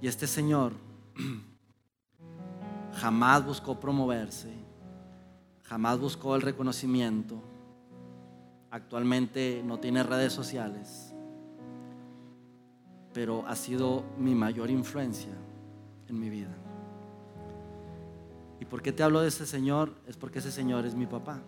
[0.00, 0.72] Y este señor
[2.94, 4.52] jamás buscó promoverse,
[5.62, 7.40] jamás buscó el reconocimiento.
[8.70, 11.14] Actualmente no tiene redes sociales,
[13.12, 15.32] pero ha sido mi mayor influencia
[16.08, 16.63] en mi vida.
[18.64, 19.92] ¿Y por qué te hablo de ese señor?
[20.06, 21.38] Es porque ese señor es mi papá.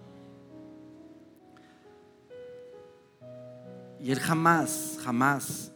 [3.98, 5.72] Y él jamás, jamás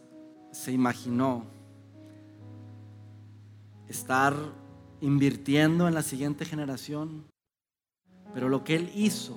[0.51, 1.45] se imaginó
[3.87, 4.35] estar
[4.99, 7.25] invirtiendo en la siguiente generación,
[8.35, 9.35] pero lo que él hizo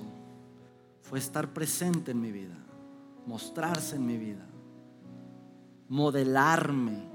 [1.01, 2.55] fue estar presente en mi vida,
[3.25, 4.45] mostrarse en mi vida,
[5.89, 7.09] modelarme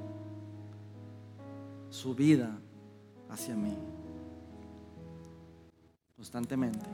[1.90, 2.58] su vida
[3.28, 3.78] hacia mí
[6.20, 6.84] constantemente.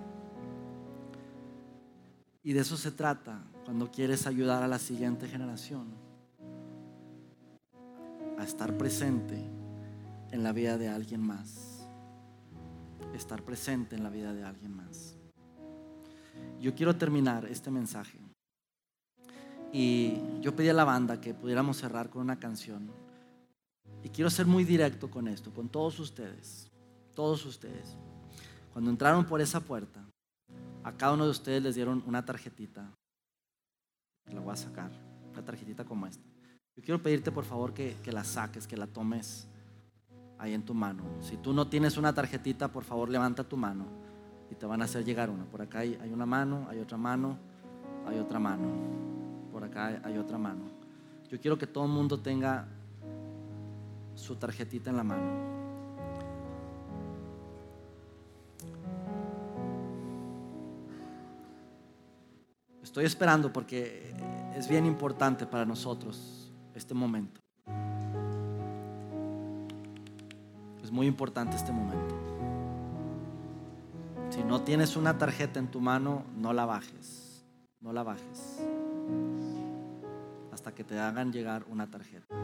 [2.44, 5.88] Y de eso se trata cuando quieres ayudar a la siguiente generación
[8.38, 9.36] a estar presente
[10.30, 11.88] en la vida de alguien más.
[13.16, 15.16] Estar presente en la vida de alguien más.
[16.60, 18.20] Yo quiero terminar este mensaje.
[19.72, 22.92] Y yo pedí a la banda que pudiéramos cerrar con una canción.
[24.04, 26.70] Y quiero ser muy directo con esto, con todos ustedes.
[27.12, 27.96] Todos ustedes.
[28.76, 30.04] Cuando entraron por esa puerta,
[30.84, 32.92] a cada uno de ustedes les dieron una tarjetita.
[34.26, 34.90] La voy a sacar,
[35.32, 36.22] una tarjetita como esta.
[36.76, 39.48] Yo quiero pedirte por favor que, que la saques, que la tomes
[40.36, 41.04] ahí en tu mano.
[41.22, 43.86] Si tú no tienes una tarjetita, por favor levanta tu mano
[44.50, 45.46] y te van a hacer llegar una.
[45.46, 47.38] Por acá hay, hay una mano, hay otra mano,
[48.06, 48.68] hay otra mano.
[49.52, 50.66] Por acá hay, hay otra mano.
[51.30, 52.68] Yo quiero que todo el mundo tenga
[54.14, 55.65] su tarjetita en la mano.
[62.96, 64.14] Estoy esperando porque
[64.56, 67.42] es bien importante para nosotros este momento.
[70.82, 72.14] Es muy importante este momento.
[74.30, 77.44] Si no tienes una tarjeta en tu mano, no la bajes.
[77.82, 78.62] No la bajes.
[80.50, 82.34] Hasta que te hagan llegar una tarjeta.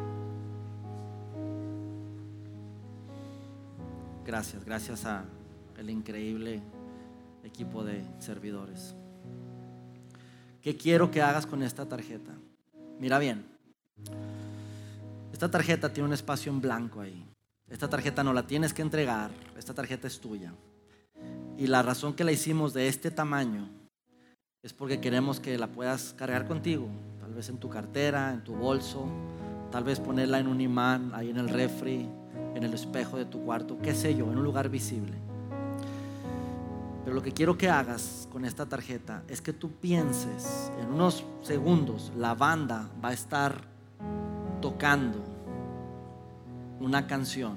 [4.26, 5.24] Gracias, gracias a
[5.78, 6.60] el increíble
[7.42, 8.94] equipo de servidores.
[10.62, 12.30] ¿Qué quiero que hagas con esta tarjeta?
[13.00, 13.44] Mira bien.
[15.32, 17.26] Esta tarjeta tiene un espacio en blanco ahí.
[17.68, 19.32] Esta tarjeta no la tienes que entregar.
[19.58, 20.54] Esta tarjeta es tuya.
[21.58, 23.68] Y la razón que la hicimos de este tamaño
[24.62, 26.86] es porque queremos que la puedas cargar contigo.
[27.18, 29.08] Tal vez en tu cartera, en tu bolso.
[29.72, 32.08] Tal vez ponerla en un imán, ahí en el refri,
[32.54, 33.78] en el espejo de tu cuarto.
[33.82, 35.31] Qué sé yo, en un lugar visible.
[37.04, 41.24] Pero lo que quiero que hagas con esta tarjeta es que tú pienses, en unos
[41.42, 43.62] segundos la banda va a estar
[44.60, 45.18] tocando
[46.80, 47.56] una canción.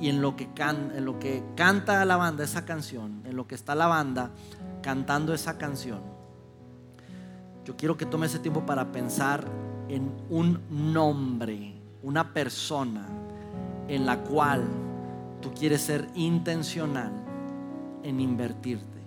[0.00, 0.48] Y en lo que,
[0.94, 4.30] en lo que canta la banda esa canción, en lo que está la banda
[4.82, 6.00] cantando esa canción,
[7.64, 9.44] yo quiero que tome ese tiempo para pensar
[9.88, 13.06] en un nombre, una persona
[13.88, 14.64] en la cual
[15.40, 17.25] tú quieres ser intencional
[18.06, 19.00] en invertirte.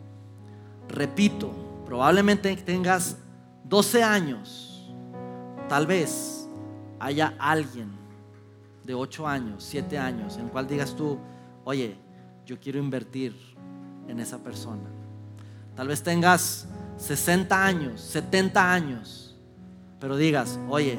[0.89, 1.52] Repito,
[1.86, 3.18] probablemente tengas
[3.64, 4.91] 12 años,
[5.68, 6.47] tal vez
[7.00, 7.89] haya alguien
[8.84, 11.18] de 8 años, 7 años, en el cual digas tú,
[11.64, 11.95] oye,
[12.45, 13.36] yo quiero invertir
[14.08, 14.89] en esa persona.
[15.76, 19.38] Tal vez tengas 60 años, 70 años,
[20.00, 20.97] pero digas, oye,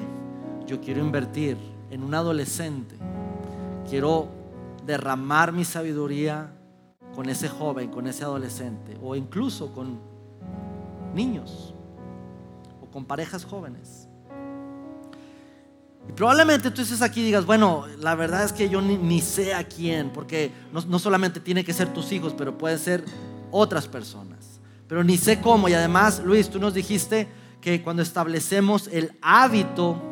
[0.66, 1.58] yo quiero invertir
[1.90, 2.96] en un adolescente,
[3.88, 4.28] quiero
[4.86, 6.52] derramar mi sabiduría
[7.14, 10.00] con ese joven, con ese adolescente, o incluso con
[11.14, 11.74] niños,
[12.82, 14.08] o con parejas jóvenes.
[16.08, 19.64] Y probablemente tú estés aquí digas, bueno, la verdad es que yo ni, sé a
[19.64, 23.04] quién, porque no, no solamente tiene que ser tus hijos, pero pueden ser
[23.50, 24.60] otras personas.
[24.88, 25.68] Pero ni sé cómo.
[25.68, 27.28] Y además, Luis, tú nos dijiste
[27.60, 30.02] que cuando establecemos el hábito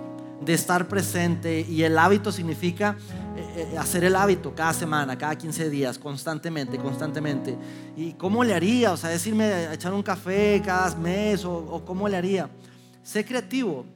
[0.40, 2.96] de estar presente, y el hábito significa
[3.38, 7.56] eh, eh, hacer el hábito cada semana, cada 15 días, constantemente, constantemente.
[7.96, 8.92] ¿Y cómo le haría?
[8.92, 12.50] O sea, decirme echar un café cada mes o, cómo le haría.
[13.02, 13.86] Sé creativo.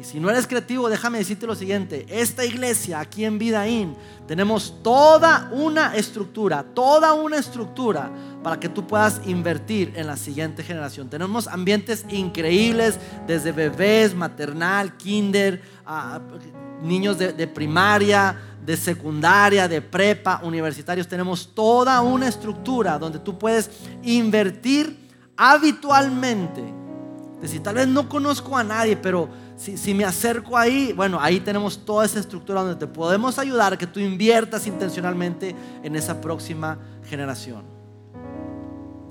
[0.00, 2.06] Y si no eres creativo, déjame decirte lo siguiente.
[2.08, 3.94] Esta iglesia aquí en Vidaín
[4.26, 8.10] tenemos toda una estructura, toda una estructura
[8.42, 11.08] para que tú puedas invertir en la siguiente generación.
[11.08, 15.62] Tenemos ambientes increíbles desde bebés, maternal, kinder,
[16.82, 21.08] niños de primaria, de secundaria, de prepa, universitarios.
[21.08, 23.70] Tenemos toda una estructura donde tú puedes
[24.02, 26.62] invertir habitualmente.
[27.40, 31.40] Decir, tal vez no conozco a nadie, pero si, si, me acerco ahí, bueno, ahí
[31.40, 36.78] tenemos toda esa estructura donde te podemos ayudar que tú inviertas intencionalmente en esa próxima
[37.08, 37.64] generación.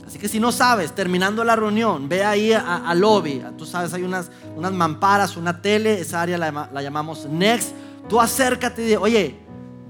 [0.07, 3.43] Así que si no sabes, terminando la reunión, ve ahí al lobby.
[3.57, 7.73] Tú sabes, hay unas, unas mamparas, una tele, esa área la, la llamamos Next
[8.09, 9.39] Tú acércate y di, oye,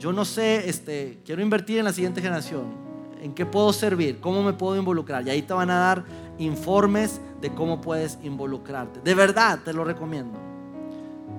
[0.01, 2.63] yo no sé, este, quiero invertir en la siguiente generación.
[3.21, 4.19] ¿En qué puedo servir?
[4.19, 5.27] ¿Cómo me puedo involucrar?
[5.27, 6.03] Y ahí te van a dar
[6.39, 8.99] informes de cómo puedes involucrarte.
[9.01, 10.39] De verdad, te lo recomiendo.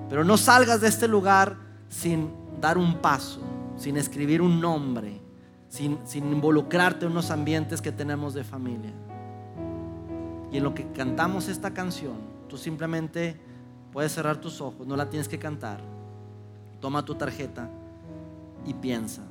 [0.07, 1.57] Pero no salgas de este lugar
[1.89, 2.29] sin
[2.61, 3.41] dar un paso,
[3.75, 5.19] sin escribir un nombre,
[5.67, 8.93] sin, sin involucrarte en unos ambientes que tenemos de familia.
[10.53, 12.15] Y en lo que cantamos esta canción,
[12.47, 13.37] tú simplemente
[13.91, 15.81] puedes cerrar tus ojos, no la tienes que cantar
[16.79, 17.69] toma tu tarjeta
[18.65, 19.23] y piensa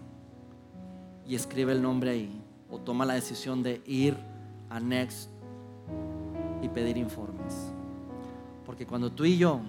[1.27, 4.17] y escribe el nombre ahí o toma la decisión de ir
[4.71, 5.29] a Next
[6.63, 7.73] y pedir informes.
[8.65, 9.61] Porque cuando tú y yo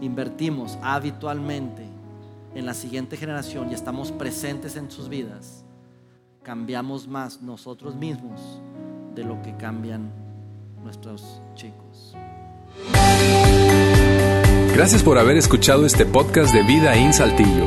[0.00, 1.84] invertimos habitualmente
[2.54, 5.64] en la siguiente generación y estamos presentes en sus vidas,
[6.42, 8.40] cambiamos más nosotros mismos
[9.14, 10.10] de lo que cambian
[10.82, 12.14] nuestros chicos.
[14.74, 17.66] Gracias por haber escuchado este podcast de Vida en Saltillo.